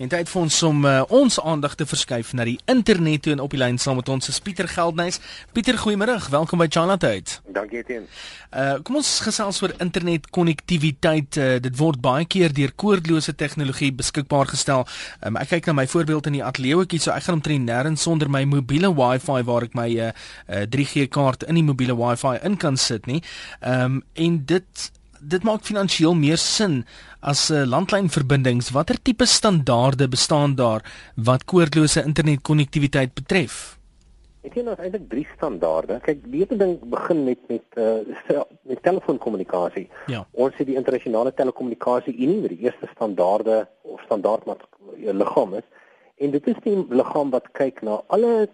En 0.00 0.08
tyd 0.08 0.30
vir 0.32 0.40
ons 0.40 0.58
om 0.64 0.84
uh, 0.88 1.02
ons 1.12 1.34
aandag 1.44 1.74
te 1.76 1.84
verskuif 1.84 2.30
na 2.32 2.46
die 2.48 2.56
internet 2.72 3.20
toe 3.26 3.34
en 3.34 3.42
op 3.44 3.52
die 3.52 3.58
lyn 3.60 3.76
saam 3.76 3.98
met 4.00 4.08
ons 4.08 4.30
is 4.32 4.38
Pieter 4.40 4.64
Geldnys. 4.64 5.18
Pieter, 5.52 5.76
goeiemôre. 5.76 6.14
Welkom 6.32 6.62
by 6.62 6.70
Charlotte. 6.72 7.34
Dankie 7.52 7.82
teen. 7.84 8.06
Uh 8.48 8.78
kom 8.80 8.96
ons 9.02 9.10
gesels 9.20 9.58
oor 9.60 9.74
internet 9.84 10.30
konnektiwiteit. 10.32 11.36
Uh, 11.36 11.58
dit 11.60 11.76
word 11.76 12.00
baie 12.00 12.24
keer 12.24 12.54
deur 12.56 12.72
koordlose 12.80 13.34
tegnologie 13.36 13.90
beskikbaar 13.98 14.48
gestel. 14.48 14.86
Um, 15.20 15.36
ek 15.36 15.52
kyk 15.52 15.68
na 15.68 15.74
my 15.82 15.84
voorbeeld 15.92 16.30
in 16.30 16.38
die 16.38 16.44
ateljeeetjie, 16.48 17.02
so 17.04 17.12
ek 17.12 17.26
gaan 17.26 17.36
omtrent 17.42 17.68
nêrens 17.68 18.06
sonder 18.08 18.32
my 18.32 18.46
mobiele 18.48 18.88
Wi-Fi 18.88 19.44
waar 19.50 19.68
ek 19.68 19.76
my 19.76 19.90
uh, 20.06 20.14
uh 20.48 20.64
3G 20.64 21.10
kaart 21.12 21.44
in 21.44 21.60
die 21.60 21.66
mobiele 21.66 21.98
Wi-Fi 22.00 22.38
in 22.40 22.56
kan 22.56 22.80
sit 22.80 23.04
nie. 23.10 23.20
Um 23.60 24.00
en 24.16 24.40
dit 24.48 24.88
dit 25.20 25.42
maak 25.44 25.66
finansiëel 25.66 26.14
meer 26.14 26.38
sin 26.40 26.84
as 27.20 27.50
'n 27.50 27.54
uh, 27.54 27.66
landlynverbindings. 27.66 28.70
Watter 28.70 28.96
tipe 29.02 29.26
standaarde 29.26 30.08
bestaan 30.08 30.54
daar 30.54 30.82
wat 31.16 31.44
koordlose 31.44 32.04
internetkonnektiwiteit 32.04 33.14
betref? 33.14 33.78
Ek 34.42 34.54
sien 34.56 34.68
ons 34.68 34.78
eintlik 34.80 35.08
drie 35.08 35.26
standaarde. 35.36 35.98
Kyk, 36.00 36.22
die 36.32 36.40
eerste 36.40 36.56
ding 36.56 36.78
begin 36.80 37.24
met 37.24 37.38
met 37.48 37.76
uh 37.76 38.40
met 38.62 38.82
telefoonkommunikasie. 38.82 39.88
Ja. 40.06 40.24
Ons 40.32 40.56
het 40.56 40.66
die 40.66 40.76
internasionale 40.76 41.34
telekommunikasie 41.34 42.14
Unie 42.16 42.40
met 42.40 42.54
die 42.54 42.64
eerste 42.64 42.88
standaarde 42.94 43.68
of 43.82 44.00
standaard 44.06 44.44
wat 44.44 44.64
uh, 44.96 45.12
liggaam 45.12 45.54
is. 45.54 45.66
En 46.16 46.30
dit 46.30 46.46
is 46.46 46.56
die 46.64 46.76
liggaam 46.88 47.30
wat 47.30 47.52
kyk 47.52 47.82
na 47.82 48.00
alle 48.06 48.48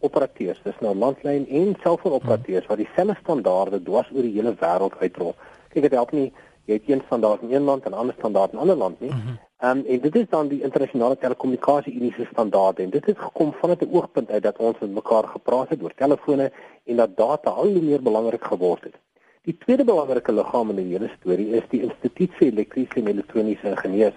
operateurs, 0.00 0.60
dis 0.64 0.76
nou 0.80 0.94
landlyn 0.96 1.46
en 1.48 1.74
selfoonoperateurs 1.82 2.68
wat 2.70 2.80
dieselfde 2.80 3.16
standaarde 3.20 3.82
dwars 3.84 4.08
oor 4.14 4.24
die 4.24 4.36
hele 4.36 4.54
wêreld 4.60 4.96
uitrol. 5.00 5.34
Kyk 5.72 5.82
dit 5.82 5.98
help 5.98 6.12
nie 6.12 6.32
jy 6.70 6.78
het 6.78 6.88
een 6.88 7.02
standaard 7.06 7.42
in 7.42 7.54
een 7.54 7.62
land 7.62 7.84
en 7.84 7.90
'n 7.90 8.00
ander 8.02 8.14
standaard 8.18 8.52
in 8.52 8.58
'n 8.58 8.60
ander 8.60 8.76
land 8.76 9.00
nie. 9.00 9.10
Mhm. 9.10 9.34
Ehm 9.58 9.78
um, 9.78 9.84
en 9.86 10.00
dit 10.00 10.14
is 10.16 10.28
dan 10.28 10.48
die 10.48 10.62
internasionale 10.62 11.16
telekommunikasie 11.18 11.94
Unie 11.94 12.12
se 12.12 12.26
standaarde 12.32 12.82
en 12.82 12.90
dit 12.90 13.06
het 13.06 13.18
gekom 13.18 13.52
vanuit 13.52 13.80
'n 13.80 13.94
oogpunt 13.94 14.30
uit 14.30 14.42
dat 14.42 14.56
ons 14.56 14.78
met 14.78 14.94
mekaar 14.94 15.24
gepraat 15.24 15.68
het 15.68 15.82
oor 15.82 15.94
telefone 15.94 16.52
en 16.84 16.96
dat 16.96 17.16
data 17.16 17.50
al 17.50 17.66
hoe 17.66 17.82
meer 17.82 18.02
belangrik 18.02 18.44
geword 18.44 18.82
het. 18.84 18.94
Die 19.42 19.56
tweede 19.58 19.84
belangrike 19.84 20.32
liggaam 20.32 20.70
in 20.70 20.76
die 20.76 20.98
hele 20.98 21.10
storie 21.20 21.48
is 21.48 21.62
die 21.68 21.82
Instituut 21.82 22.32
vir 22.34 22.46
Elektriese 22.46 22.94
en 22.94 23.06
Elektroniese 23.06 23.68
Ingenieurs. 23.68 24.16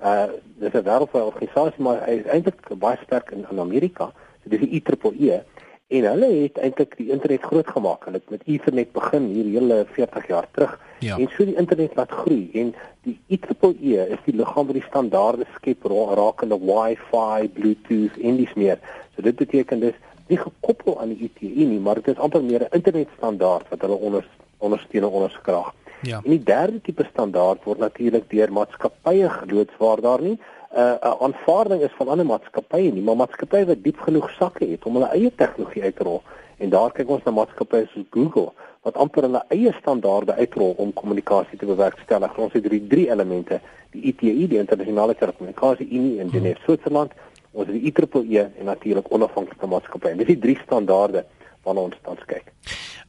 Uh 0.00 0.26
dis 0.58 0.72
'n 0.72 0.82
wêreldwye 0.82 1.24
organisasie 1.24 1.82
maar 1.82 2.04
hy 2.06 2.12
is 2.12 2.26
eintlik 2.26 2.78
baie 2.78 2.98
sterk 3.02 3.30
in, 3.30 3.46
in 3.50 3.58
Amerika. 3.58 4.12
So 4.42 4.50
dis 4.50 4.60
die 4.60 4.70
IEEE 4.70 5.42
en 5.94 6.06
hulle 6.10 6.28
het 6.42 6.58
eintlik 6.58 6.96
die 6.98 7.10
internet 7.14 7.42
groot 7.42 7.68
gemaak. 7.70 8.04
Hulle 8.08 8.18
het 8.22 8.30
met 8.30 8.42
Ethernet 8.50 8.92
begin 8.92 9.26
hier 9.34 9.44
hele 9.60 9.84
40 9.92 10.26
jaar 10.28 10.46
terug 10.56 10.78
Ja. 11.04 11.18
en 11.18 11.28
so 11.36 11.44
die 11.44 11.56
internet 11.60 11.96
laat 11.96 12.10
groei 12.10 12.50
en 12.54 12.74
die 13.04 13.18
IEEE 13.28 14.06
is 14.14 14.22
die 14.24 14.34
liggaam 14.34 14.66
wat 14.66 14.78
die 14.78 14.86
standaarde 14.88 15.44
skep 15.54 15.84
ra 15.84 16.14
rakende 16.14 16.58
Wi-Fi, 16.60 17.48
Bluetooth 17.52 18.16
en 18.22 18.36
dis 18.36 18.54
meer. 18.54 18.78
So 19.14 19.22
dit 19.22 19.36
beteken 19.36 19.80
dis 19.80 19.98
nie 20.28 20.38
gekoppel 20.40 21.00
aan 21.00 21.12
die 21.12 21.28
ITU 21.28 21.66
nie, 21.68 21.78
maar 21.80 22.00
dit 22.00 22.08
is 22.14 22.18
amper 22.22 22.42
meer 22.42 22.62
'n 22.64 22.74
internetstandaard 22.80 23.68
wat 23.68 23.80
hulle 23.80 23.94
onder 23.96 24.24
ondersteun 24.58 25.02
en 25.02 25.08
onderskraag. 25.08 25.74
Ja. 26.02 26.20
En 26.24 26.30
die 26.30 26.42
derde 26.42 26.80
tipe 26.80 27.04
standaard 27.12 27.64
word 27.64 27.78
natuurlik 27.78 28.30
deur 28.30 28.52
maatskappye 28.52 29.28
geloods 29.30 29.72
waar 29.78 30.00
daar 30.00 30.22
nie 30.22 30.38
'n 30.74 30.80
uh, 30.80 31.10
'n 31.10 31.22
aanvaarding 31.26 31.82
is 31.82 31.94
van 31.96 32.08
ander 32.08 32.26
maatskappye 32.26 32.92
nie, 32.92 33.02
maar 33.02 33.16
maatskappye 33.16 33.66
wat 33.66 33.82
diep 33.82 33.98
genoeg 34.06 34.30
sakke 34.30 34.66
het 34.66 34.84
om 34.84 34.96
hulle 34.98 35.10
eie 35.14 35.30
tegnologie 35.34 35.82
uit 35.82 35.96
te 35.96 36.02
rol. 36.02 36.22
En 36.58 36.70
daar 36.70 36.92
kyk 36.92 37.08
ons 37.08 37.22
na 37.24 37.30
maatskappye 37.30 37.86
soos 37.92 38.06
Google 38.10 38.50
wat 38.82 38.96
amper 38.96 39.22
hulle 39.22 39.42
eie 39.48 39.72
standaarde 39.80 40.34
uitrol 40.34 40.74
om 40.76 40.92
kommunikasie 40.92 41.58
te 41.58 41.66
bewerkstellig. 41.66 42.38
Ons 42.38 42.52
het 42.52 42.66
hierdie 42.66 42.86
drie 42.86 43.06
elemente, 43.10 43.60
die 43.90 44.02
ITU, 44.10 44.46
die 44.48 44.58
internasionale 44.58 45.14
telekommunikasie 45.14 45.88
Unie 45.90 46.18
in 46.18 46.30
Genève, 46.30 46.60
Switserland, 46.64 47.14
ons 47.52 47.70
het 47.70 47.76
die 47.78 47.92
IEEE 47.92 48.50
en 48.58 48.64
natuurlik 48.64 49.12
onafhanklike 49.14 49.66
maatskappye. 49.66 50.16
Dis 50.16 50.34
die 50.34 50.38
drie 50.38 50.58
standaarde 50.64 51.24
waarna 51.62 51.86
ons 51.88 51.96
tans 52.02 52.26
kyk. 52.26 52.50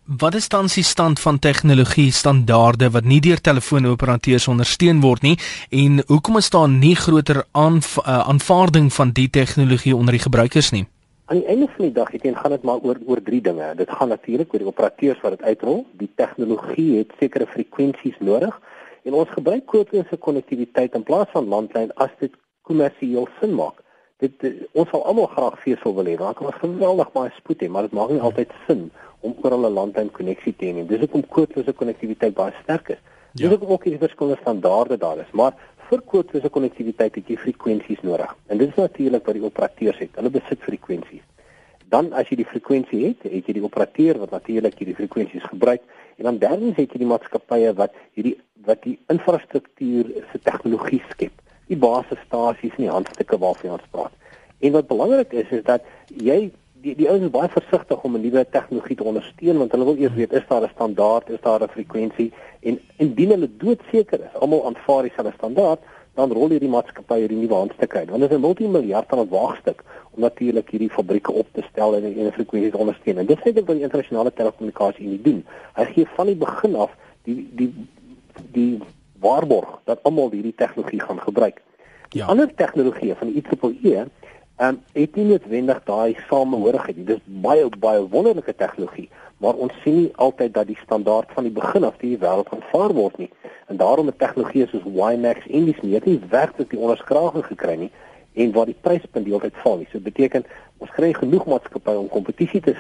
Wat 0.06 0.36
is 0.36 0.50
dan 0.50 0.68
die 0.70 0.84
stand 0.84 1.20
van 1.20 1.40
tegnologie 1.40 2.12
standaarde 2.12 2.92
wat 2.94 3.04
nie 3.10 3.18
deur 3.26 3.40
telefoonoperateurs 3.42 4.46
ondersteun 4.48 5.00
word 5.02 5.24
nie 5.26 5.38
en 5.74 6.04
hoekom 6.06 6.38
is 6.38 6.50
daar 6.54 6.70
nie 6.70 6.94
groter 6.96 7.40
aanv 7.52 7.96
uh, 7.98 8.20
aanvaarding 8.30 8.92
van 8.94 9.10
die 9.18 9.30
tegnologie 9.30 9.96
onder 9.96 10.14
die 10.14 10.22
gebruikers 10.22 10.70
nie? 10.72 10.84
Aan 11.26 11.40
die 11.42 11.48
einde 11.50 11.66
van 11.74 11.88
die 11.88 11.96
dag, 11.96 12.12
ek 12.14 12.22
dink 12.22 12.38
gaan 12.38 12.54
dit 12.54 12.68
maar 12.70 12.86
oor 12.86 13.00
oor 13.10 13.22
drie 13.26 13.42
dinge. 13.42 13.72
Dit 13.80 13.90
gaan 13.90 14.14
natuurlik 14.14 14.54
oor 14.54 14.62
die 14.62 14.70
operateurs 14.70 15.24
wat 15.26 15.40
dit 15.40 15.48
uitrol. 15.50 15.82
Die 15.98 16.12
tegnologie 16.22 17.00
het 17.00 17.16
sekere 17.18 17.50
frekwensies 17.56 18.20
nodig 18.20 18.54
en 19.10 19.18
ons 19.18 19.34
gebruik 19.34 19.66
koordlose 19.66 20.22
konnektiwiteit 20.28 20.94
in 20.94 21.08
plaas 21.08 21.34
van 21.34 21.50
landlyn 21.50 21.90
as 21.98 22.14
dit 22.22 22.38
kommersieel 22.62 23.26
sin 23.40 23.58
maak. 23.58 23.82
Dit 24.22 24.38
ons 24.78 24.90
sal 24.94 25.02
almal 25.02 25.34
graag 25.34 25.58
vesel 25.66 25.98
wil 25.98 26.06
hê. 26.06 26.14
Dan 26.22 26.38
kan 26.38 26.54
ons 26.54 26.62
geweldig 26.62 27.10
baie 27.18 27.34
spoed 27.40 27.66
hê, 27.66 27.72
maar 27.74 27.90
dit 27.90 27.98
maak 27.98 28.14
nie 28.14 28.22
altyd 28.22 28.54
sin 28.68 28.86
om 29.26 29.36
oral 29.42 29.66
'n 29.68 29.74
landlyn 29.74 30.12
koneksie 30.12 30.56
te 30.56 30.66
hê. 30.66 30.86
Dis 30.88 31.00
hoekom 31.04 31.28
koordlose 31.28 31.74
konnektiwiteit 31.74 32.34
baie 32.34 32.54
sterk 32.64 32.90
is. 32.90 33.02
Dis 33.34 33.46
Ja. 33.46 33.50
hoekom 33.50 33.70
ook 33.70 33.84
die 33.84 33.98
verskillende 33.98 34.42
standaarde 34.42 34.98
daar 34.98 35.18
is, 35.18 35.32
maar 35.32 35.54
vir 35.90 36.02
koordlose 36.02 36.50
konnektiwiteit 36.50 37.16
het 37.16 37.28
jy 37.28 37.38
frekwensies 37.38 38.02
nodig. 38.02 38.36
En 38.48 38.58
dit 38.58 38.70
is 38.70 38.76
natuurlik 38.76 39.26
wat 39.26 39.36
die 39.36 39.44
operateurs 39.44 39.98
het. 39.98 40.10
Hulle 40.16 40.30
besit 40.30 40.60
frekwensies. 40.60 41.22
Dan 41.90 42.14
as 42.14 42.30
jy 42.30 42.36
die 42.36 42.46
frekwensie 42.46 43.06
het, 43.06 43.24
het 43.24 43.46
jy 43.48 43.54
die 43.54 43.64
operateur 43.64 44.18
wat 44.18 44.32
natuurlik 44.32 44.78
hierdie 44.80 44.96
frekwensies 44.96 45.44
gebruik 45.44 45.82
en 46.18 46.24
dan 46.24 46.38
derdens 46.38 46.76
het 46.80 46.92
jy 46.92 46.98
die 47.04 47.08
maatskappye 47.08 47.74
wat 47.78 47.94
hierdie 48.14 48.38
wat 48.66 48.82
die 48.84 48.98
infrastruktuur 49.14 50.06
se 50.32 50.40
tegnologie 50.42 51.02
skep. 51.12 51.32
Die 51.68 51.78
basisstasies 51.78 52.72
en 52.78 52.84
die 52.88 52.90
handstukke 52.90 53.38
waarvan 53.38 53.72
ons 53.78 53.90
praat. 53.92 54.12
En 54.60 54.72
wat 54.72 54.88
belangrik 54.88 55.34
is 55.34 55.50
is 55.52 55.64
dat 55.64 55.84
jy 56.08 56.52
die 56.86 56.94
die 57.00 57.08
ouens 57.10 57.26
is 57.26 57.34
baie 57.34 57.50
versigtig 57.50 58.04
om 58.06 58.16
'n 58.16 58.22
nuwe 58.22 58.46
tegnologie 58.58 58.96
te 58.96 59.04
ondersteun 59.12 59.58
want 59.58 59.72
hulle 59.72 59.86
wil 59.90 59.98
eers 59.98 60.14
weet 60.14 60.34
is 60.34 60.48
daar 60.50 60.64
'n 60.64 60.74
standaard, 60.76 61.30
is 61.30 61.42
daar 61.42 61.64
'n 61.64 61.74
frekwensie 61.76 62.32
en 62.62 62.80
indien 62.98 63.30
hulle 63.30 63.50
doodseker 63.58 64.20
is, 64.28 64.40
almal 64.40 64.66
aanvaar 64.66 65.02
dieselfde 65.04 65.34
standaard, 65.38 65.80
dan 66.14 66.32
rol 66.32 66.50
hierdie 66.50 66.70
maatskappy 66.70 67.18
hierdie 67.20 67.38
nuwe 67.38 67.54
handstukke 67.54 67.98
uit. 67.98 68.10
Want 68.10 68.22
dit 68.22 68.32
is 68.32 68.38
'n 68.38 68.42
multimiljard 68.42 69.12
aan 69.12 69.28
waagstuk 69.30 69.84
om 70.12 70.22
natuurlik 70.22 70.70
hierdie 70.70 70.90
fabrieke 70.90 71.32
op 71.32 71.48
te 71.52 71.64
stel 71.72 71.96
en 71.96 72.04
en 72.04 72.34
frekwensies 72.34 72.72
te 72.72 72.78
ondersteun. 72.78 73.18
En 73.18 73.26
dit 73.26 73.40
sê 73.40 73.54
dit 73.54 73.66
wat 73.66 73.76
die 73.76 73.84
internasionale 73.84 74.34
telekommunikasie 74.34 75.08
nie 75.08 75.22
doen. 75.22 75.46
Hy 75.74 75.86
gee 75.86 76.06
van 76.16 76.26
die 76.26 76.36
begin 76.36 76.76
af 76.76 76.92
die 77.24 77.50
die 77.56 77.74
die 78.52 78.80
waarborg 79.20 79.80
dat 79.84 80.00
almal 80.04 80.32
hierdie 80.32 80.56
tegnologie 80.56 81.02
gaan 81.02 81.20
gebruik. 81.20 81.62
Die 82.10 82.22
Ja. 82.22 82.28
ander 82.28 82.56
tegnologie 82.56 83.16
van 83.16 83.28
die 83.28 83.44
IEEE 83.82 84.06
um, 84.58 84.80
het 84.94 85.16
nie 85.16 85.26
noodwendig 85.26 85.82
daai 85.84 86.16
samehorigheid 86.30 86.98
nie. 86.98 87.06
Dis 87.06 87.22
baie 87.44 87.68
baie 87.80 88.08
wonderlike 88.10 88.56
tegnologie, 88.56 89.10
maar 89.44 89.60
ons 89.60 89.74
sien 89.84 89.98
nie 90.00 90.12
altyd 90.16 90.54
dat 90.54 90.68
die 90.68 90.80
standaard 90.84 91.32
van 91.36 91.48
die 91.48 91.54
begin 91.56 91.84
af 91.84 91.98
die 92.04 92.16
wêreld 92.22 92.52
aanvaar 92.56 92.96
word 92.96 93.18
nie. 93.18 93.30
En 93.68 93.78
daarom 93.82 94.12
het 94.12 94.20
tegnologieë 94.22 94.70
soos 94.72 94.86
WiMAX 94.86 95.48
en 95.50 95.70
dis 95.70 95.82
meer 95.84 96.04
nie 96.06 96.20
werklik 96.30 96.70
die 96.72 96.80
onderskraging 96.80 97.46
gekry 97.50 97.78
nie 97.86 97.92
en 98.36 98.52
waar 98.52 98.68
die 98.68 98.78
pryspunt 98.88 99.28
heeltyd 99.28 99.56
val 99.64 99.80
nie. 99.82 99.88
So 99.92 100.00
beteken 100.04 100.46
ons 100.84 100.92
kry 100.96 101.14
genoeg 101.16 101.48
maatskappye 101.50 102.00
om 102.00 102.12
kompetisie 102.12 102.62
te 102.62 102.76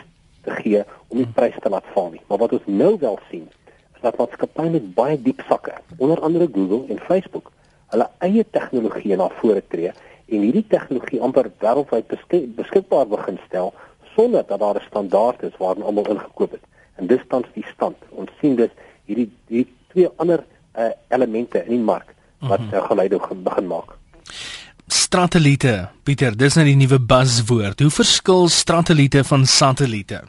te 0.45 0.53
gee 0.59 0.83
om 1.09 1.17
die 1.17 1.31
prys 1.33 1.55
te 1.61 1.69
laat 1.73 1.87
val 1.95 2.11
nie. 2.13 2.21
Maar 2.29 2.43
wat 2.43 2.51
ons 2.53 2.65
nou 2.69 2.91
wel 3.01 3.15
sien, 3.31 3.47
is 3.95 4.01
dat 4.03 4.17
maatskappye 4.21 4.69
met 4.75 4.91
baie 4.93 5.15
diep 5.17 5.41
sakke, 5.49 5.73
onder 5.97 6.21
andere 6.21 6.45
Google 6.53 6.83
en 6.93 6.99
Facebook, 7.07 7.49
hulle 7.93 8.05
eie 8.27 8.43
tegnologie 8.53 9.17
na 9.17 9.31
vore 9.39 9.63
tree 9.73 9.93
en 10.25 10.41
hierdie 10.41 10.65
tegnologie 10.67 11.21
amper 11.21 11.51
wêreldwyd 11.61 12.07
beskik, 12.07 12.55
beskikbaar 12.55 13.07
begin 13.07 13.39
stel 13.47 13.73
sonder 14.15 14.43
dat 14.47 14.59
daar 14.59 14.75
'n 14.75 14.87
standaard 14.87 15.43
is 15.43 15.57
waarin 15.57 15.83
almal 15.83 16.09
ingekoop 16.09 16.51
het. 16.51 16.63
En 16.95 17.07
dis 17.07 17.23
tans 17.27 17.47
die 17.53 17.65
stand. 17.73 17.95
Ons 18.09 18.29
sien 18.41 18.55
dus 18.55 18.71
hierdie 19.05 19.31
hierdie 19.47 19.73
twee 19.91 20.09
ander 20.15 20.43
uh, 20.77 20.89
elemente 21.09 21.63
in 21.63 21.69
die 21.69 21.85
mark 21.91 22.13
wat 22.39 22.61
uh, 22.71 22.85
geluide 22.85 23.19
begin 23.43 23.67
maak. 23.67 23.97
Satelliete. 24.87 25.89
Pieter, 26.03 26.37
dis 26.37 26.55
nou 26.55 26.65
die 26.65 26.75
nuwe 26.75 26.99
buzzwoord. 26.99 27.79
Hoe 27.79 27.89
verskil 27.89 28.47
satelliete 28.47 29.23
van 29.23 29.45
satelliete? 29.45 30.23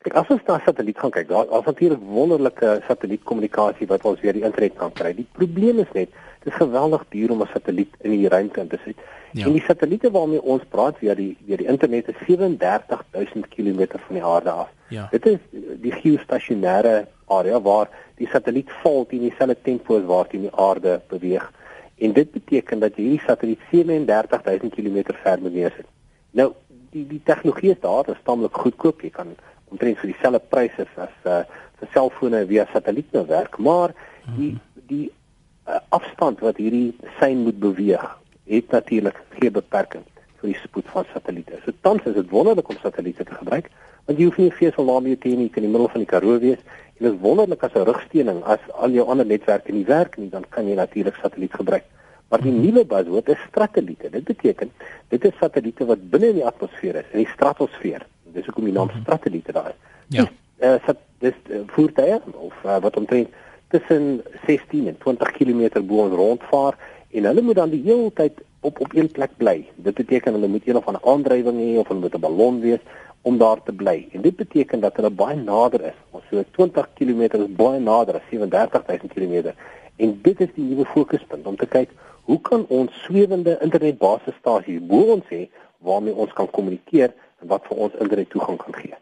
Kyk, 0.00 0.14
as 0.16 0.30
ons 0.32 0.46
na 0.48 0.54
satelliet 0.64 0.96
gaan 0.96 1.10
kyk, 1.12 1.26
daar 1.28 1.50
is 1.58 1.66
natuurlik 1.66 2.04
wonderlike 2.08 2.68
satellietkommunikasie 2.86 3.88
wat 3.90 4.04
ons 4.08 4.20
weer 4.24 4.32
die 4.32 4.46
internet 4.48 4.78
kan 4.78 4.92
kry. 4.96 5.10
Die 5.12 5.26
probleem 5.36 5.82
is 5.82 5.90
net, 5.92 6.14
dit 6.40 6.48
is 6.48 6.56
geweldig 6.56 7.02
duur 7.12 7.34
om 7.34 7.42
'n 7.44 7.50
satelliet 7.52 7.98
in 8.00 8.14
die 8.14 8.30
ruimte 8.32 8.60
in 8.60 8.68
te 8.68 8.78
sit. 8.84 8.96
Ja. 9.32 9.44
En 9.44 9.52
die 9.52 9.62
satelliete 9.66 10.10
waarmee 10.10 10.42
ons 10.42 10.64
praat 10.68 10.96
via 11.02 11.14
die 11.14 11.36
via 11.44 11.56
die 11.56 11.66
internet 11.66 12.08
is 12.08 12.16
37000 12.24 13.48
km 13.48 14.00
van 14.06 14.16
die 14.16 14.24
aarde 14.24 14.50
af. 14.50 14.70
Ja. 14.88 15.08
Dit 15.10 15.26
is 15.26 15.38
die 15.82 15.92
geostasionêre 15.92 17.06
area 17.26 17.60
waar 17.60 17.88
die 18.16 18.28
satelliet 18.28 18.70
val 18.82 19.06
teen 19.06 19.28
dieselfde 19.28 19.56
tempo 19.62 19.98
as 19.98 20.04
waarteen 20.04 20.48
die 20.48 20.56
aarde 20.56 21.00
beweeg. 21.08 21.52
En 21.98 22.12
dit 22.12 22.30
beteken 22.30 22.78
dat 22.78 22.94
hierdie 22.94 23.20
satelliet 23.26 23.60
37000 23.68 24.74
km 24.74 25.12
ver 25.22 25.38
moet 25.40 25.52
neersit. 25.52 25.86
Nou, 26.30 26.52
die 26.90 27.06
die 27.06 27.20
tegnologie 27.24 27.70
is 27.70 27.80
daar, 27.80 28.04
dit 28.04 28.14
is 28.14 28.24
tamelik 28.24 28.56
goedkoop. 28.56 29.00
Jy 29.00 29.10
kan 29.10 29.36
omtrent 29.70 29.98
vir 30.02 30.12
dieselfde 30.12 30.42
pryse 30.52 30.86
as 30.96 31.16
uh 31.24 31.42
vir 31.80 31.88
selfone 31.94 32.42
via 32.44 32.66
satelliet 32.74 33.12
nou 33.16 33.24
werk, 33.26 33.56
maar 33.58 33.94
die 34.36 34.52
die 34.90 35.06
uh, 35.08 35.78
afstand 35.96 36.42
wat 36.44 36.58
hierdie 36.60 36.92
sein 37.20 37.44
moet 37.46 37.56
beweeg 37.62 38.04
het 38.50 38.72
natuurlik 38.74 39.16
geen 39.38 39.54
beperking 39.54 40.04
vir 40.40 40.50
die 40.50 40.58
spoed 40.60 40.88
van 40.92 41.06
satelliete. 41.12 41.60
So 41.64 41.72
tans 41.80 42.04
is 42.04 42.18
dit 42.18 42.28
wonderlik 42.34 42.68
om 42.68 42.76
satelliete 42.82 43.24
te 43.24 43.38
gebruik 43.38 43.70
want 44.06 44.18
jy 44.18 44.26
hoef 44.26 44.38
nie 44.40 44.72
van 44.76 44.88
naam 44.90 45.06
jy 45.06 45.16
teen 45.22 45.38
nie 45.38 45.50
in 45.54 45.66
die 45.66 45.72
middel 45.72 45.88
van 45.92 46.02
die 46.02 46.10
Karoo 46.12 46.38
wees 46.42 46.60
dit 46.98 47.06
is 47.08 47.18
wonderlik 47.22 47.62
as 47.64 47.74
'n 47.74 47.86
rugsteuning 47.88 48.42
as 48.44 48.60
al 48.74 48.90
jou 48.90 49.06
ander 49.06 49.26
netwerke 49.26 49.72
nie 49.72 49.86
werk 49.86 50.18
nie 50.18 50.28
dan 50.28 50.44
kan 50.50 50.68
jy 50.68 50.74
natuurlik 50.74 51.16
satelliet 51.22 51.54
gebruik. 51.54 51.84
Maar 52.28 52.40
die 52.40 52.52
nuwe 52.52 52.84
buzzword 52.84 53.28
is 53.28 53.38
satelliete. 53.54 54.10
Dit 54.10 54.24
beteken 54.24 54.70
dit 55.08 55.24
is 55.24 55.38
satelliete 55.40 55.86
wat 55.86 56.10
binne 56.10 56.28
in 56.28 56.34
die 56.34 56.46
atmosfeer 56.46 57.00
is, 57.00 57.08
in 57.12 57.24
die 57.24 57.32
stratosfeer. 57.32 58.06
Hoekom 58.50 58.66
die 58.66 58.74
naam 58.74 58.90
mhm. 58.90 59.06
satelliete 59.06 59.54
daar 59.54 59.70
is. 59.70 59.78
Ja. 60.18 60.26
Dis 60.58 60.88
uh, 60.90 60.98
dis 61.22 61.36
uh, 61.48 61.62
voertuie 61.74 62.18
of 62.34 62.54
uh, 62.66 62.78
wat 62.82 62.96
omtrent 62.96 63.28
tussen 63.70 64.22
16 64.46 64.88
en 64.90 64.96
20 64.98 65.32
km 65.38 65.84
bo 65.86 66.02
ons 66.04 66.16
rondvaar 66.18 66.78
en 67.10 67.28
hulle 67.30 67.42
moet 67.42 67.60
dan 67.60 67.70
die 67.70 67.82
hele 67.84 68.10
tyd 68.14 68.40
op 68.66 68.80
op 68.80 68.96
een 68.96 69.10
plek 69.10 69.36
bly. 69.36 69.62
Dit 69.76 69.94
beteken 69.94 70.34
hulle 70.36 70.50
moet 70.50 70.66
een 70.66 70.76
of 70.76 70.88
ander 70.90 71.06
aandrywing 71.12 71.60
hê 71.62 71.78
of 71.78 71.88
hulle 71.88 72.00
moet 72.00 72.16
'n 72.18 72.20
ballon 72.26 72.60
wees 72.60 72.82
om 73.22 73.38
daar 73.38 73.62
te 73.62 73.72
bly. 73.72 74.08
En 74.12 74.20
dit 74.20 74.36
beteken 74.36 74.80
dat 74.80 74.96
hulle 74.96 75.10
baie 75.10 75.36
nader 75.36 75.84
is. 75.92 75.98
Ons 76.10 76.24
so 76.30 76.44
20 76.50 76.88
km 76.94 77.22
is 77.22 77.54
baie 77.56 77.80
nader 77.80 78.14
as 78.14 78.26
37000 78.30 79.12
km. 79.12 79.54
En 79.96 80.18
dit 80.22 80.40
is 80.40 80.48
die 80.54 80.64
nuwe 80.64 80.84
fokuspunt 80.84 81.46
om 81.46 81.56
te 81.56 81.66
kyk 81.66 81.90
hoe 82.24 82.40
kan 82.40 82.66
ons 82.68 83.02
swewende 83.04 83.58
internetbasisstasies 83.60 84.82
bo 84.86 85.14
ons 85.16 85.26
hê 85.28 85.48
waarmee 85.78 86.14
ons 86.14 86.32
kan 86.32 86.50
kommunikeer 86.50 87.12
wat 87.48 87.64
vir 87.68 87.76
ons 87.86 87.96
internet 88.00 88.30
toegang 88.30 88.58
kan 88.58 88.74
gee. 88.74 88.94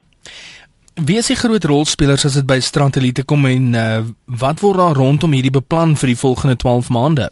Wie 0.99 1.19
is 1.19 1.31
die 1.31 1.39
groot 1.39 1.65
rolspelers 1.65 2.25
as 2.27 2.35
dit 2.35 2.47
by 2.47 2.59
Strandelite 2.59 3.23
kom 3.25 3.47
en 3.47 3.75
uh, 3.75 4.03
wat 4.27 4.61
word 4.61 4.81
daar 4.81 4.99
rondom 4.99 5.33
hierdie 5.37 5.55
beplan 5.55 5.95
vir 5.97 6.13
die 6.13 6.19
volgende 6.19 6.57
12 6.59 6.91
maande? 6.91 7.29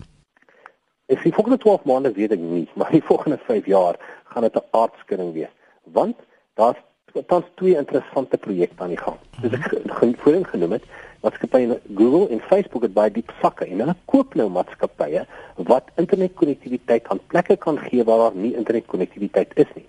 Ek 1.11 1.19
sê 1.23 1.32
volgende 1.35 1.58
12 1.62 1.87
maande 1.91 2.12
weet 2.14 2.37
ek 2.37 2.43
nie, 2.43 2.67
maar 2.75 2.93
die 2.94 3.03
volgende 3.03 3.38
5 3.47 3.67
jaar 3.67 3.99
gaan 4.31 4.47
dit 4.47 4.55
'n 4.55 4.69
aardskudding 4.70 5.32
wees, 5.35 5.55
want 5.93 6.17
daar's 6.55 6.79
tans 7.26 7.47
twee 7.56 7.76
interessante 7.76 8.37
projekte 8.37 8.82
aan 8.82 8.94
die 8.94 9.00
gang. 9.00 9.19
Soos 9.41 9.52
ek 9.52 9.73
mhm. 9.73 10.14
voorheen 10.23 10.47
genoem 10.47 10.76
het, 10.76 10.85
maatskappye 11.25 11.81
Google 11.97 12.29
en 12.29 12.41
Facebook 12.41 12.82
het 12.87 12.94
baie 12.94 13.11
diep 13.11 13.32
sakke 13.41 13.67
en 13.67 13.81
hulle 13.82 13.97
koop 14.11 14.35
nou 14.38 14.49
maatskappye 14.52 15.25
wat 15.70 15.91
internetkonnektiwiteit 16.02 17.09
aan 17.09 17.23
plekke 17.32 17.56
kan 17.56 17.79
gee 17.88 18.05
waar 18.05 18.19
daar 18.26 18.37
nie 18.37 18.55
internetkonnektiwiteit 18.55 19.56
is 19.56 19.70
nie. 19.75 19.86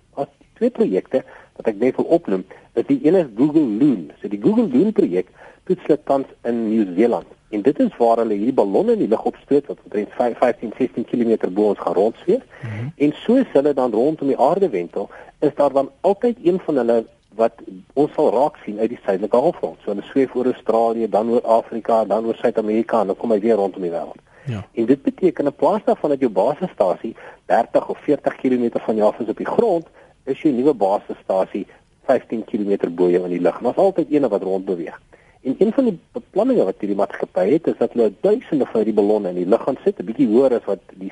Twee 0.57 0.73
projekte 0.73 1.23
wat 1.57 1.71
ek 1.71 1.79
net 1.81 1.97
wil 1.97 2.09
opnoem, 2.17 2.45
is 2.77 2.85
die 2.89 2.99
een 3.05 3.15
is 3.15 3.33
Google 3.37 3.65
Loon. 3.79 4.11
So 4.21 4.29
die 4.29 4.41
Google 4.41 4.69
Loon 4.73 4.93
projek 4.93 5.29
toets 5.67 5.83
hulle 5.87 5.99
tans 6.03 6.29
in 6.47 6.67
Nieu-Seeland. 6.69 7.33
En 7.49 7.61
dit 7.63 7.79
is 7.79 7.97
waar 7.97 8.19
hulle 8.21 8.35
hierdie 8.35 8.55
ballonne 8.55 8.97
in 8.97 9.05
die 9.05 9.11
lug 9.11 9.23
opstoot 9.29 9.69
wat 9.71 9.83
omtrent 9.83 10.15
15 10.17 10.73
16 10.77 11.05
km 11.07 11.51
bo 11.55 11.71
ons 11.71 11.79
gaan 11.79 11.93
rondsweef. 11.93 12.43
Mm 12.61 12.69
-hmm. 12.69 12.91
En 12.95 13.13
soos 13.23 13.53
hulle 13.53 13.73
dan 13.73 13.91
rondom 13.91 14.27
die 14.27 14.39
aarde 14.39 14.69
wentel, 14.69 15.09
is 15.39 15.55
daar 15.55 15.73
dan 15.73 15.89
altyd 16.01 16.37
een 16.43 16.59
van 16.59 16.77
hulle 16.77 17.05
wat 17.35 17.53
ons 17.93 18.13
sal 18.13 18.31
raak 18.33 18.57
sien 18.65 18.79
uit 18.79 18.89
die 18.89 18.99
suidelike 19.05 19.37
halfrond. 19.37 19.77
So 19.83 19.93
hulle 19.93 20.05
sweef 20.09 20.35
oor 20.35 20.45
Australië, 20.45 21.09
dan 21.09 21.29
oor 21.29 21.41
Afrika, 21.41 22.05
dan 22.05 22.25
oor 22.25 22.35
Suid-Amerika 22.35 23.01
en 23.01 23.13
dan 23.13 23.17
kom 23.17 23.31
hy 23.31 23.39
weer 23.39 23.55
rondom 23.55 23.81
die 23.81 23.93
wêreld. 23.93 24.23
Ja. 24.47 24.63
En 24.73 24.85
dit 24.85 25.01
beteken 25.01 25.45
'n 25.45 25.55
plaas 25.55 25.83
daarvan 25.85 26.09
dat 26.09 26.19
jou 26.19 26.31
basisstasie 26.31 27.15
30 27.45 27.89
of 27.89 27.97
40 27.97 28.35
km 28.35 28.69
van 28.73 28.95
jou 28.95 29.07
af 29.07 29.19
is 29.19 29.27
op 29.27 29.37
die 29.37 29.45
grond, 29.45 29.85
is 30.27 30.41
jou 30.43 30.53
nuwe 30.53 30.73
basisstasie 30.73 31.65
15 32.07 32.43
km 32.47 32.89
bo 32.95 33.09
jou 33.11 33.23
in 33.27 33.35
die 33.35 33.43
lug. 33.43 33.59
Daar's 33.63 33.81
altyd 33.83 34.11
een 34.11 34.27
wat 34.29 34.43
rond 34.43 34.65
beweeg. 34.65 34.99
En 35.43 35.55
een 35.59 35.73
van 35.73 35.89
die 35.89 35.99
beplanninge 36.11 36.63
wat 36.67 36.79
hierdie 36.79 36.97
maatskappy 36.97 37.45
het, 37.51 37.67
is 37.67 37.77
dat 37.79 37.93
hulle 37.95 38.11
duisende 38.21 38.65
van 38.65 38.81
hierdie 38.81 38.95
ballonne 38.97 39.29
in 39.29 39.41
die 39.41 39.47
lug 39.47 39.63
gaan 39.63 39.77
sit, 39.83 39.99
'n 39.99 40.07
bietjie 40.07 40.27
hoër 40.27 40.57
as 40.59 40.65
wat 40.65 40.83
die 40.95 41.11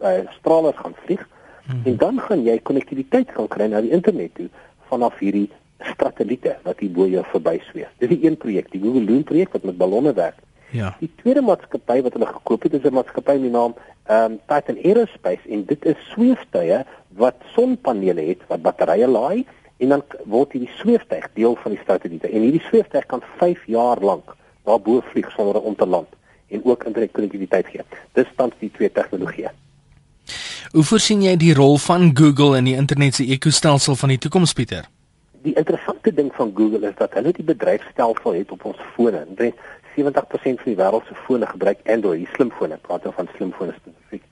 uh, 0.00 0.18
strale 0.38 0.72
gaan 0.72 0.96
vlieg. 1.04 1.28
Hmm. 1.66 1.82
En 1.84 1.96
dan 1.96 2.20
gaan 2.20 2.44
jy 2.44 2.58
konnektiwiteit 2.58 3.32
kan 3.32 3.48
kry 3.48 3.66
na 3.66 3.80
die 3.80 3.94
internet 3.96 4.34
toe 4.34 4.48
vanaf 4.88 5.18
hierdie 5.18 5.48
satelliete 5.96 6.56
wat 6.64 6.80
hier 6.80 6.92
bo 6.92 7.06
jou 7.06 7.24
verby 7.32 7.60
sweef. 7.70 7.88
Dis 7.98 8.08
die 8.08 8.24
een 8.26 8.36
projek, 8.36 8.70
die 8.72 8.80
Google 8.80 9.04
Loon 9.04 9.24
projek 9.24 9.52
wat 9.52 9.62
met 9.62 9.78
ballonne 9.78 10.12
werk. 10.12 10.36
Ja. 10.70 10.96
Die 10.98 11.10
tweede 11.22 11.42
maatskappy 11.42 12.02
wat 12.02 12.12
hulle 12.12 12.26
gekoop 12.26 12.62
het, 12.62 12.74
is 12.74 12.84
'n 12.84 12.94
maatskappy 12.94 13.32
met 13.32 13.42
die 13.42 13.50
naam 13.50 13.74
ehm 14.06 14.32
um, 14.32 14.38
Titan 14.46 14.78
Aerospace 14.82 15.48
en 15.48 15.64
dit 15.64 15.84
is 15.84 15.96
sweeftuie 16.12 16.84
wat 17.08 17.36
sonpanele 17.54 18.20
het 18.20 18.40
wat 18.48 18.62
batterye 18.62 19.06
laai 19.06 19.46
en 19.76 19.88
dan 19.88 20.02
word 20.24 20.52
hierdie 20.52 20.74
sweeftuig 20.78 21.28
deel 21.34 21.56
van 21.62 21.72
die 21.72 21.80
satelliete 21.86 22.28
en 22.28 22.40
hierdie 22.40 22.66
sweeftuig 22.68 23.06
kan 23.06 23.22
5 23.38 23.66
jaar 23.66 24.00
lank 24.00 24.36
daarbo 24.64 25.00
vlieg 25.12 25.30
sonder 25.30 25.62
om 25.62 25.76
te 25.76 25.86
land 25.86 26.08
en 26.48 26.64
ook 26.64 26.84
internetkonnektiwiteit 26.84 27.66
gee. 27.66 27.82
Dis 28.12 28.26
tans 28.36 28.54
die 28.58 28.70
twee 28.74 28.90
tegnologieë. 28.92 29.52
Hoe 30.70 30.84
voorsien 30.86 31.22
jy 31.22 31.36
die 31.38 31.54
rol 31.54 31.78
van 31.82 32.10
Google 32.14 32.58
in 32.58 32.68
die 32.68 32.76
internet 32.78 33.16
se 33.18 33.26
ekostelsel 33.26 33.96
van 33.98 34.12
die 34.12 34.18
toekoms 34.18 34.52
Pieter? 34.52 34.88
Die 35.42 35.54
interessante 35.56 36.12
ding 36.14 36.28
van 36.36 36.52
Google 36.54 36.88
is 36.88 36.96
dat 36.98 37.14
hulle 37.16 37.32
die 37.32 37.46
bedryfstelsel 37.46 38.36
het 38.36 38.50
op 38.50 38.64
ons 38.64 38.82
fone. 38.94 39.24
70% 39.96 40.62
van 40.62 40.72
die 40.72 40.78
wêreld 40.78 41.06
se 41.08 41.14
fone 41.26 41.46
gebruik 41.46 41.82
Android, 41.86 42.24
die 42.24 42.34
slimfone, 42.34 42.78
praat 42.82 43.04
nou 43.06 43.14
van 43.16 43.28
slimfone 43.36 43.74
spesifiek. 43.78 44.24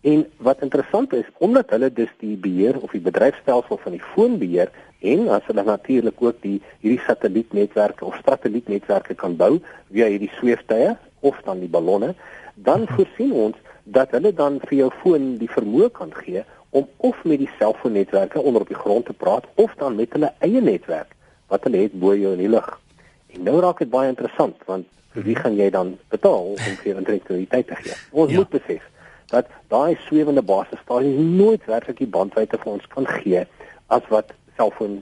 En 0.00 0.24
wat 0.36 0.62
interessant 0.64 1.12
is, 1.12 1.26
omdat 1.38 1.70
hulle 1.70 1.92
dus 1.92 2.12
die 2.22 2.36
beheer 2.36 2.78
of 2.80 2.92
die 2.96 3.02
bedryfstelsel 3.04 3.80
van 3.82 3.92
die 3.92 4.04
foon 4.14 4.38
beheer 4.40 4.70
en 5.00 5.28
as 5.28 5.44
hulle 5.48 5.64
natuurlik 5.64 6.22
ook 6.22 6.40
die 6.44 6.58
hierdie 6.80 7.02
satellietnetwerke 7.06 8.04
of 8.04 8.16
satellietnetwerke 8.24 9.14
kan 9.14 9.36
bou 9.36 9.58
via 9.90 10.08
hierdie 10.08 10.32
sweeftuie 10.38 10.94
of 11.20 11.40
dan 11.44 11.60
die 11.60 11.68
ballonne, 11.68 12.14
dan 12.54 12.86
mhm. 12.86 12.94
voorsien 12.94 13.32
ons 13.32 13.56
dat 13.84 14.12
hulle 14.16 14.32
dan 14.32 14.60
vir 14.68 14.76
jou 14.84 14.90
foon 15.02 15.34
die 15.40 15.50
vermoë 15.50 15.90
kan 15.96 16.12
gee 16.24 16.44
om 16.70 16.88
of 16.96 17.24
met 17.24 17.40
die 17.42 17.50
selfoonnetwerke 17.58 18.40
onder 18.40 18.62
op 18.62 18.68
die 18.68 18.78
grond 18.78 19.06
te 19.06 19.12
praat 19.12 19.48
of 19.54 19.74
dan 19.80 19.96
met 19.98 20.12
hulle 20.12 20.32
eie 20.38 20.60
netwerk 20.60 21.16
wat 21.50 21.64
hulle 21.66 21.82
het 21.84 21.96
bo 21.98 22.14
jou 22.14 22.32
in 22.36 22.44
die 22.44 22.52
lug. 22.52 22.68
En 23.34 23.42
nou 23.42 23.60
raak 23.60 23.78
dit 23.78 23.90
baie 23.90 24.08
interessant 24.08 24.56
want 24.66 24.86
vir 25.14 25.26
wie 25.26 25.36
gaan 25.36 25.56
jy 25.56 25.70
dan 25.70 25.98
betaal 26.08 26.52
om 26.54 26.56
vir 26.82 26.96
internet 26.96 27.26
te 27.26 27.76
gee? 27.82 27.96
Ons 28.10 28.30
ja. 28.30 28.36
moet 28.36 28.50
besef 28.50 28.82
dat 29.30 29.46
daai 29.68 29.96
swewende 30.06 30.42
basisstasies 30.42 31.18
nooit 31.18 31.64
werklik 31.70 31.98
die 31.98 32.10
bandwydte 32.18 32.58
vir 32.58 32.72
ons 32.72 32.86
kan 32.94 33.06
gee 33.06 33.46
as 33.86 34.06
wat 34.10 34.34
selfoon 34.56 35.00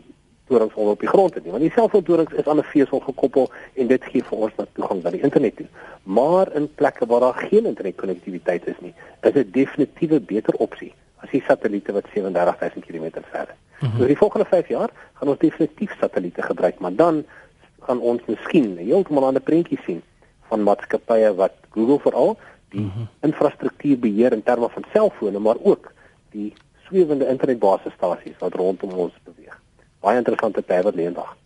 torings 0.49 0.75
onder 0.75 0.93
op 0.93 1.01
die 1.01 1.09
grond 1.09 1.35
het 1.35 1.45
nie. 1.45 1.53
Want 1.53 1.65
die 1.65 1.73
selfoon 1.75 2.05
torings 2.05 2.33
is 2.33 2.47
aan 2.49 2.61
'n 2.61 2.71
vesel 2.73 3.01
gekoppel 3.01 3.51
en 3.75 3.87
dit 3.87 4.05
gee 4.05 4.23
vir 4.23 4.39
ons 4.39 4.53
net 4.57 4.69
toegang 4.73 5.03
na 5.03 5.11
die 5.11 5.23
internet 5.23 5.57
toe. 5.57 5.67
Maar 6.03 6.53
in 6.53 6.75
plekke 6.75 7.07
waar 7.07 7.21
daar 7.21 7.41
geen 7.51 7.67
internetkonnektiwiteit 7.67 8.67
is 8.67 8.81
nie, 8.81 8.95
is 9.21 9.33
dit 9.33 9.53
definitief 9.53 10.11
'n 10.11 10.25
beter 10.25 10.55
opsie 10.55 10.93
as 11.23 11.31
die 11.31 11.43
satelliete 11.47 11.93
wat 11.93 12.07
37000 12.13 12.85
km 12.85 13.23
ver 13.31 13.49
is. 13.49 13.59
Mm 13.81 13.89
-hmm. 13.89 13.99
So 13.99 14.07
die 14.07 14.17
volgende 14.17 14.47
5 14.47 14.69
jaar 14.69 14.91
gaan 15.13 15.29
ons 15.29 15.39
definitief 15.39 15.97
satelliete 16.01 16.43
gebruik, 16.43 16.79
maar 16.79 16.95
dan 16.95 17.25
gaan 17.89 18.05
ons 18.13 18.23
miskien 18.29 18.75
'n 18.75 18.85
heeltemal 18.85 19.27
ander 19.31 19.43
prentjie 19.43 19.81
sien 19.87 20.03
van 20.51 20.63
maatskappye 20.63 21.35
wat 21.35 21.55
Google 21.75 22.01
veral 22.05 22.37
die 22.71 22.81
mm 22.81 22.93
-hmm. 22.95 23.09
infrastruktuur 23.29 23.99
beheer 23.99 24.33
in 24.33 24.43
terme 24.43 24.69
van 24.69 24.85
selfone 24.93 25.39
maar 25.39 25.57
ook 25.63 25.93
die 26.31 26.53
swewende 26.87 27.29
internetbasisstasies 27.29 28.39
wat 28.39 28.55
rondom 28.55 28.93
ons 28.93 29.13
beweeg. 29.25 29.61
Baie 30.01 30.17
interessante 30.17 30.65
tyd 30.65 30.85
wat 30.85 30.95
lê 30.95 31.09
in 31.11 31.17
dag. 31.17 31.37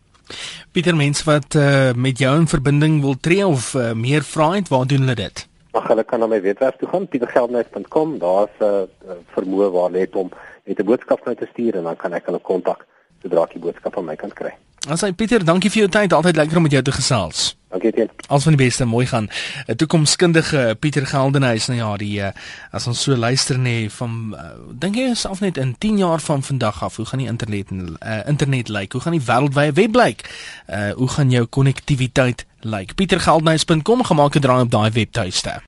Pieter 0.72 0.96
mens 0.96 1.24
wat 1.28 1.54
uh, 1.54 1.92
met 1.92 2.18
jou 2.18 2.32
in 2.38 2.48
verbinding 2.48 3.00
wil 3.00 3.16
tree 3.20 3.46
of 3.46 3.74
uh, 3.74 3.92
meer 3.92 4.22
vra 4.22 4.52
het, 4.54 4.68
waar 4.68 4.86
doen 4.86 5.04
hulle 5.04 5.14
dit? 5.14 5.48
Ag 5.72 5.88
hulle 5.88 6.04
kan 6.04 6.20
na 6.20 6.26
my 6.26 6.40
webwerf 6.40 6.76
toe 6.76 6.88
gaan 6.88 7.08
pietergeldnys.com. 7.08 8.18
Daar's 8.18 8.56
'n 8.60 8.64
uh, 8.64 9.18
vermoë 9.34 9.70
waar 9.70 9.90
net 9.90 10.16
om 10.16 10.30
net 10.64 10.78
'n 10.78 10.84
boodskap 10.84 11.24
na 11.26 11.34
te 11.34 11.48
stuur 11.52 11.76
en 11.76 11.82
dan 11.82 11.96
kan 11.96 12.12
ek 12.12 12.26
hulle 12.26 12.38
kontak 12.38 12.86
sodra 13.22 13.42
ek 13.42 13.52
die 13.52 13.62
boodskap 13.62 13.94
van 13.94 14.04
my 14.04 14.16
kan 14.16 14.30
kry. 14.30 14.52
Asai 14.90 15.12
Pieter, 15.14 15.44
dankie 15.46 15.70
vir 15.70 15.84
jou 15.84 15.90
tyd. 15.94 16.12
Altyd 16.12 16.36
lekker 16.36 16.58
om 16.58 16.64
met 16.66 16.72
jou 16.74 16.82
te 16.82 16.92
gesels. 16.92 17.52
Dankie 17.70 17.92
teen. 17.94 18.10
Als 18.26 18.42
van 18.42 18.56
die 18.56 18.64
beste 18.64 18.84
mooi 18.84 19.06
gaan. 19.06 19.28
'n 19.66 19.76
Toekomskundige 19.76 20.76
Pieter 20.80 21.06
Geldenhuys 21.06 21.66
nou 21.66 21.78
ja, 21.78 21.96
die 21.96 22.18
uh, 22.18 22.32
as 22.72 22.86
ons 22.86 23.02
so 23.02 23.16
luister 23.16 23.58
nê 23.58 23.88
van 23.90 24.34
uh, 24.34 24.50
dink 24.74 24.96
jy 24.96 25.14
self 25.14 25.40
net 25.40 25.56
in 25.56 25.76
10 25.78 25.98
jaar 25.98 26.20
van 26.20 26.42
vandag 26.42 26.82
af, 26.82 26.96
hoe 26.96 27.06
gaan 27.06 27.18
die 27.18 27.28
internet 27.28 27.70
uh, 27.70 28.26
internet 28.26 28.68
lyk? 28.68 28.92
Hoe 28.92 29.00
gaan 29.00 29.14
die 29.14 29.26
wêreldwye 29.26 29.72
web 29.72 29.94
lyk? 29.94 30.26
Uh 30.66 30.90
hoe 30.92 31.08
gaan 31.08 31.30
jou 31.30 31.46
konnektiwiteit 31.46 32.46
lyk? 32.60 32.94
Pietergeldenhuys.com 32.94 34.04
gemaak 34.04 34.34
'n 34.34 34.40
draai 34.40 34.62
op 34.62 34.70
daai 34.70 34.90
webtuiste. 34.90 35.62